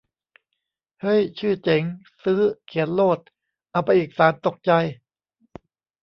[1.01, 1.83] เฮ้ย ชื่อเจ๋ง!
[2.23, 2.41] ซื้อ!
[2.65, 3.19] เขียนโลด!
[3.71, 4.71] เอาไปอีกสามตกใจ!